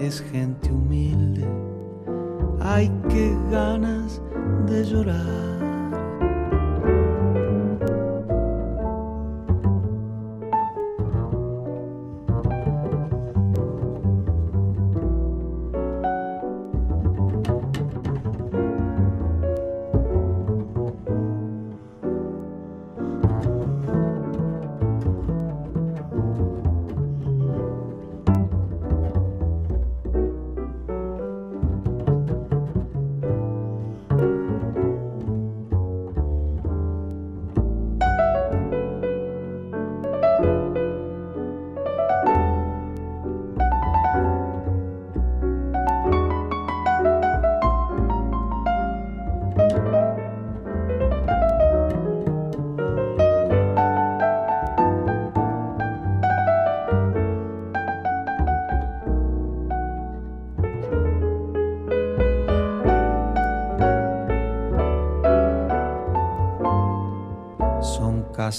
[0.00, 1.46] Es gente humilde,
[2.60, 4.20] ay qué ganas
[4.66, 5.59] de llorar.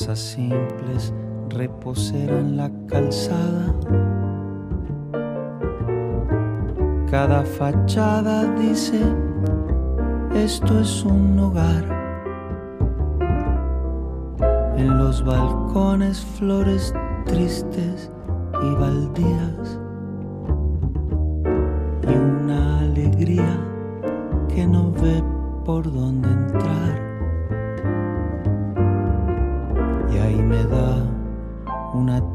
[0.01, 0.50] Son casas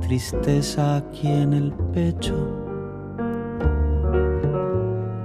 [0.01, 2.35] tristeza aquí en el pecho,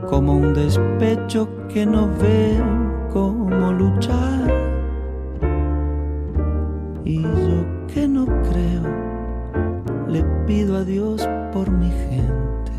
[0.09, 2.57] como un despecho que no ve
[3.13, 4.51] cómo luchar.
[7.03, 8.83] Y yo que no creo,
[10.07, 12.71] le pido a Dios por mi gente.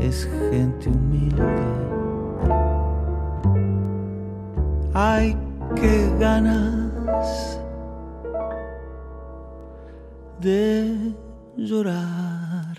[0.00, 1.42] Es gente humilde.
[4.94, 5.36] Ay,
[5.74, 7.61] qué ganas
[10.42, 11.14] de
[11.56, 12.76] llorar.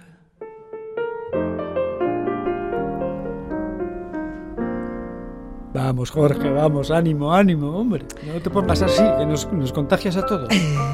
[5.74, 8.06] Vamos, Jorge, vamos, ánimo, ánimo, hombre.
[8.32, 10.50] No te pongas así, que nos, nos contagias a todos.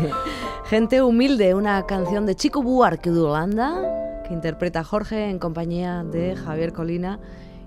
[0.65, 6.36] Gente humilde, una canción de Chico Buarque de Holanda, que interpreta Jorge en compañía de
[6.36, 7.20] Javier Colina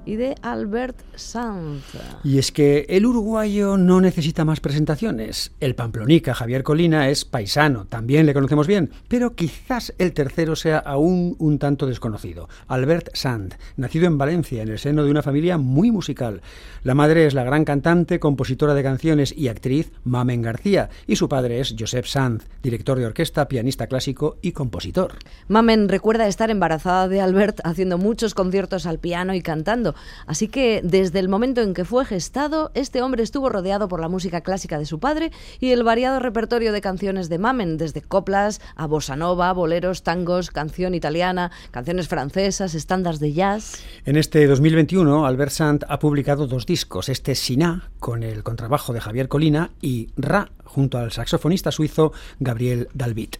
[0.05, 1.85] y de Albert Sanz.
[2.25, 5.53] Y es que el uruguayo no necesita más presentaciones.
[5.61, 10.79] El pamplonica Javier Colina es paisano, también le conocemos bien, pero quizás el tercero sea
[10.79, 12.49] aún un tanto desconocido.
[12.69, 16.43] Albert Sanz, nacido en Valencia, en el seno de una familia muy musical.
[16.83, 21.29] La madre es la gran cantante, compositora de canciones y actriz Mamen García, y su
[21.29, 25.15] padre es Josep Sanz, director de orquesta, pianista clásico y compositor.
[25.49, 29.92] Mamen recuerda estar embarazada de Albert haciendo muchos conciertos al piano y cantando.
[30.27, 34.09] Así que desde el momento en que fue gestado, este hombre estuvo rodeado por la
[34.09, 38.61] música clásica de su padre y el variado repertorio de canciones de Mamen, desde coplas
[38.77, 43.83] a bossa nova, boleros, tangos, canción italiana, canciones francesas, estándares de jazz.
[44.05, 49.01] En este 2021, Albert Sant ha publicado dos discos, este Siná, con el contrabajo de
[49.01, 53.37] Javier Colina, y Ra, junto al saxofonista suizo Gabriel Dalbit.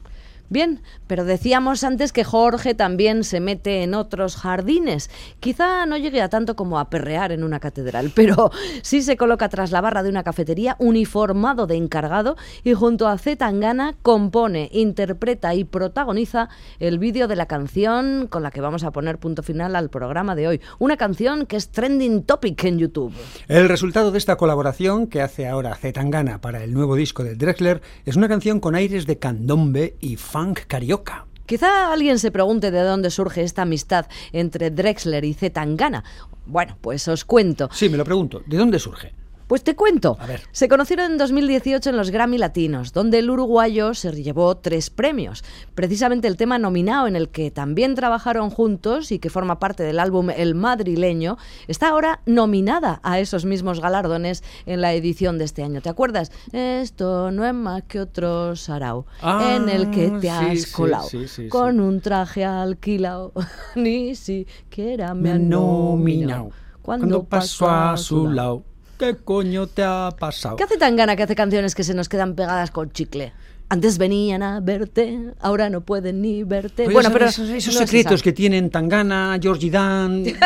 [0.53, 5.09] Bien, pero decíamos antes que Jorge también se mete en otros jardines.
[5.41, 8.51] Quizá no llegue a tanto como a perrear en una catedral, pero
[8.83, 13.17] sí se coloca tras la barra de una cafetería uniformado de encargado y junto a
[13.17, 16.51] Z Tangana compone, interpreta y protagoniza
[16.81, 20.35] el vídeo de la canción con la que vamos a poner punto final al programa
[20.35, 20.61] de hoy.
[20.79, 23.15] Una canción que es trending topic en YouTube.
[23.49, 27.37] El resultado de esta colaboración que hace ahora Z Tangana para el nuevo disco de
[27.37, 31.27] Drexler es una canción con aires de candombe y funk carioca.
[31.47, 36.03] Quizá alguien se pregunte de dónde surge esta amistad entre Drexler y Zetangana.
[36.47, 37.69] Bueno, pues os cuento.
[37.73, 38.43] Sí, me lo pregunto.
[38.47, 39.15] ¿De dónde surge?
[39.53, 40.17] Pues te cuento.
[40.19, 40.41] A ver.
[40.53, 45.45] Se conocieron en 2018 en los Grammy Latinos, donde el uruguayo se llevó tres premios.
[45.75, 49.99] Precisamente el tema nominado en el que también trabajaron juntos y que forma parte del
[49.99, 51.37] álbum El Madrileño,
[51.69, 55.83] está ahora nominada a esos mismos galardones en la edición de este año.
[55.83, 56.33] ¿Te acuerdas?
[56.53, 60.73] Esto no es más que otro sarao Ah, en el que te sí, has sí,
[60.73, 63.35] colado sí, sí, con un traje alquilado.
[63.75, 66.53] Ni siquiera me han nominado.
[66.81, 68.72] Cuando, Cuando pasó a su lado.
[69.03, 70.55] ¿Qué coño te ha pasado?
[70.55, 73.33] ¿Qué hace tan gana que hace canciones que se nos quedan pegadas con chicle?
[73.69, 76.85] Antes venían a verte, ahora no pueden ni verte.
[76.85, 80.37] Pues bueno, pero esos, esos no secretos que tienen Tangana, Georgie Dan y,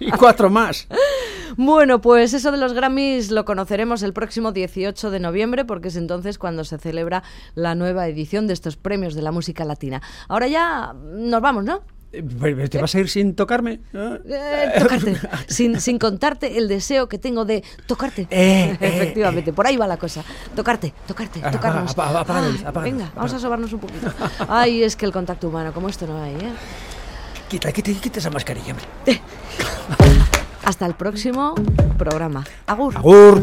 [0.00, 0.88] y cuatro más.
[1.56, 5.96] Bueno, pues eso de los Grammys lo conoceremos el próximo 18 de noviembre, porque es
[5.96, 7.22] entonces cuando se celebra
[7.54, 10.02] la nueva edición de estos premios de la música latina.
[10.26, 11.82] Ahora ya nos vamos, ¿no?
[12.12, 13.80] Eh, ¿Te vas a ir sin tocarme?
[13.94, 18.22] Eh, tocarte, sin, sin contarte el deseo que tengo de tocarte.
[18.22, 20.22] Eh, eh, Efectivamente, por ahí va la cosa.
[20.54, 21.94] Tocarte, tocarte, Ahora, tocarnos.
[21.96, 22.24] Ah,
[22.62, 24.12] la venga, vamos a sobarnos un poquito.
[24.48, 26.52] Ay, es que el contacto humano, como esto no hay, ¿eh?
[27.48, 28.86] Quita, quita, quita esa mascarilla, hombre.
[30.64, 31.54] Hasta el próximo
[31.98, 32.44] programa.
[32.66, 32.96] Agur.
[32.96, 33.42] Agur.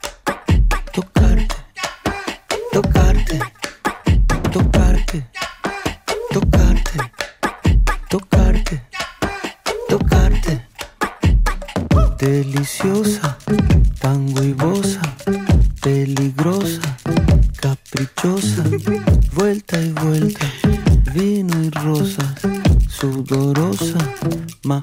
[12.31, 13.37] Deliciosa,
[13.99, 15.01] tango y bosa,
[15.81, 16.97] peligrosa,
[17.59, 18.63] caprichosa,
[19.33, 20.45] vuelta y vuelta,
[21.13, 22.33] vino y rosas,
[22.87, 23.99] sudorosa,
[24.63, 24.81] ma.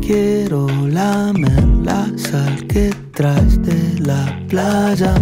[0.00, 5.14] Quiero lamer la sal que traes de la playa.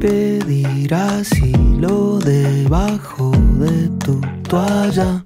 [0.00, 5.25] Pedir asilo debajo de tu toalla.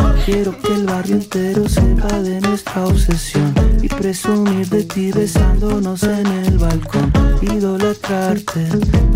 [0.25, 6.27] Quiero que el barrio entero sepa de nuestra obsesión y presumir de ti besándonos en
[6.27, 7.11] el balcón.
[7.41, 8.67] Idolatrarte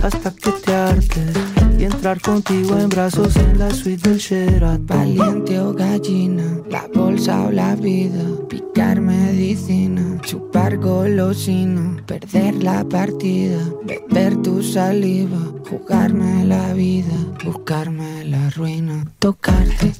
[0.02, 1.36] hasta que te hartes
[1.78, 4.88] y entrar contigo en brazos en la suite del Sheraton.
[4.88, 13.60] Valiente o gallina, la bolsa o la vida, picar medicina, chupar golosina, perder la partida,
[13.84, 15.38] beber tu saliva,
[15.70, 19.94] jugarme la vida, buscarme la ruina, tocarte,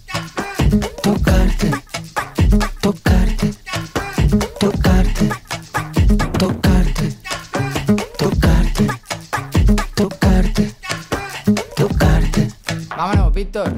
[0.80, 1.72] tocarte,
[2.82, 3.54] tocarte,
[4.60, 5.30] tocarte,
[6.38, 7.18] tocarte,
[8.18, 8.88] tocarte,
[9.96, 10.76] tocarte,
[11.76, 12.48] tocarte.
[12.90, 13.74] Vámonos, Víctor.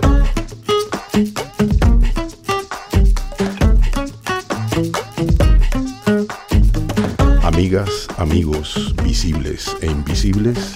[7.44, 10.76] Amigas, amigos, visibles e invisibles,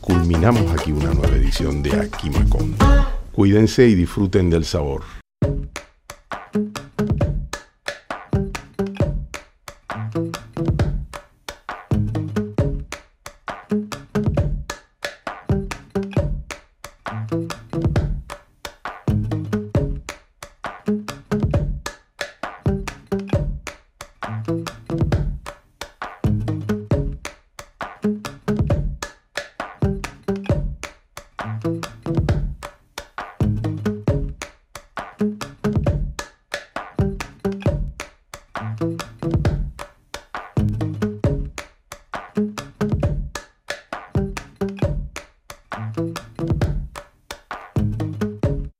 [0.00, 2.84] culminamos aquí una nueva edición de Aquí Macondo.
[3.32, 5.23] Cuídense y disfruten del sabor.